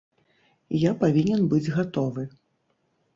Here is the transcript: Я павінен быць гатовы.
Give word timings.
Я 0.83 0.93
павінен 1.03 1.43
быць 1.51 1.71
гатовы. 1.75 2.23